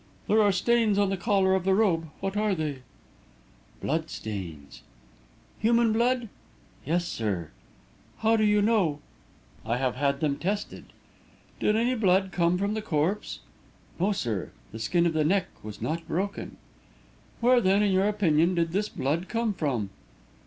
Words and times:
"There 0.27 0.41
are 0.41 0.51
stains 0.51 0.97
on 0.97 1.11
the 1.11 1.15
collar 1.15 1.53
of 1.53 1.63
the 1.63 1.75
robe. 1.75 2.07
What 2.21 2.35
are 2.35 2.55
they?" 2.55 2.79
"Blood 3.81 4.09
stains." 4.09 4.81
"Human 5.59 5.93
blood?" 5.93 6.27
"Yes, 6.83 7.05
sir." 7.07 7.51
"How 8.17 8.35
do 8.35 8.43
you 8.43 8.63
know?" 8.63 8.97
"I 9.63 9.77
have 9.77 9.97
had 9.97 10.19
them 10.19 10.37
tested." 10.37 10.85
"Did 11.59 11.75
any 11.75 11.93
blood 11.93 12.31
come 12.31 12.57
from 12.57 12.73
the 12.73 12.81
corpse?" 12.81 13.41
"No, 13.99 14.11
sir; 14.11 14.49
the 14.71 14.79
skin 14.79 15.05
of 15.05 15.13
the 15.13 15.23
neck 15.23 15.45
was 15.61 15.83
not 15.83 16.07
broken." 16.07 16.57
"Where, 17.39 17.61
then, 17.61 17.83
in 17.83 17.91
your 17.93 18.07
opinion, 18.09 18.55
did 18.55 18.71
this 18.71 18.89
blood 18.89 19.27
come 19.29 19.53
from?" 19.53 19.91